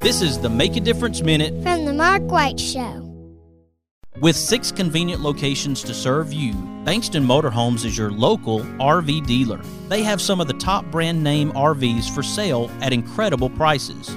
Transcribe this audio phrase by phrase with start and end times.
[0.00, 3.06] This is the Make a Difference Minute from the Mark White Show.
[4.18, 6.54] With six convenient locations to serve you,
[6.86, 9.60] Bankston Motorhomes is your local RV dealer.
[9.90, 14.16] They have some of the top brand name RVs for sale at incredible prices.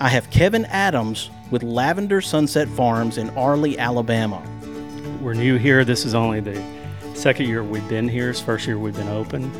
[0.00, 4.40] I have Kevin Adams with Lavender Sunset Farms in Arley, Alabama.
[5.20, 5.84] We're new here.
[5.84, 6.62] This is only the
[7.14, 8.30] second year we've been here.
[8.30, 9.50] It's first year we've been open.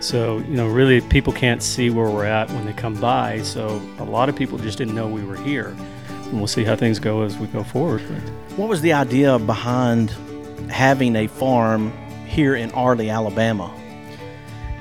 [0.00, 3.42] So, you know, really people can't see where we're at when they come by.
[3.42, 5.76] So, a lot of people just didn't know we were here.
[6.08, 8.00] And we'll see how things go as we go forward.
[8.56, 10.08] What was the idea behind
[10.70, 11.92] having a farm
[12.26, 13.70] here in Arley, Alabama?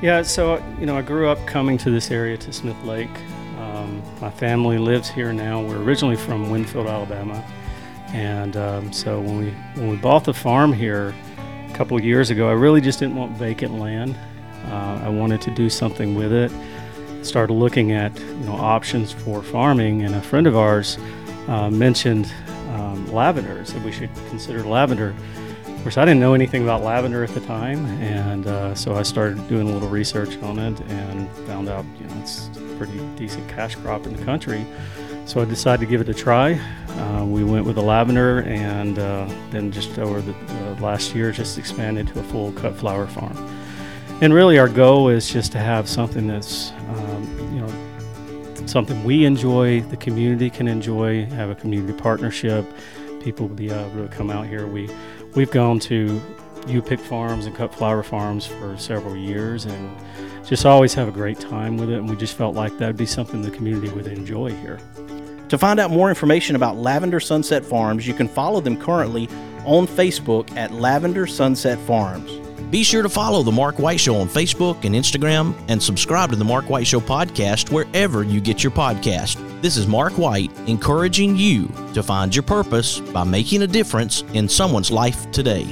[0.01, 3.09] Yeah, so, you know, I grew up coming to this area to Smith Lake
[3.61, 5.61] um, my family lives here now.
[5.61, 7.43] We're originally from Winfield, Alabama,
[8.07, 11.13] and um, so when we when we bought the farm here
[11.69, 14.17] a couple of years ago, I really just didn't want vacant land.
[14.65, 16.51] Uh, I wanted to do something with it.
[17.23, 20.97] Started looking at you know options for farming, and a friend of ours
[21.47, 22.33] uh, mentioned
[22.69, 23.63] um, lavender.
[23.63, 25.15] Said we should consider lavender.
[25.81, 29.01] Of course, I didn't know anything about lavender at the time, and uh, so I
[29.01, 32.99] started doing a little research on it and found out you know it's a pretty
[33.15, 34.63] decent cash crop in the country.
[35.25, 36.53] So I decided to give it a try.
[36.87, 40.33] Uh, we went with the lavender, and uh, then just over the
[40.79, 43.35] last year, just expanded to a full cut flower farm.
[44.21, 49.25] And really, our goal is just to have something that's, um, you know, something we
[49.25, 52.71] enjoy, the community can enjoy, have a community partnership.
[53.19, 54.65] People will be able to come out here.
[54.65, 54.89] We
[55.35, 56.21] we've gone to
[56.67, 59.95] you pick farms and cut flower farms for several years, and
[60.45, 61.97] just always have a great time with it.
[61.97, 64.79] And we just felt like that would be something the community would enjoy here.
[65.49, 69.27] To find out more information about Lavender Sunset Farms, you can follow them currently
[69.65, 72.31] on Facebook at Lavender Sunset Farms.
[72.71, 76.37] Be sure to follow The Mark White Show on Facebook and Instagram and subscribe to
[76.37, 79.61] The Mark White Show podcast wherever you get your podcast.
[79.61, 84.47] This is Mark White encouraging you to find your purpose by making a difference in
[84.47, 85.65] someone's life today.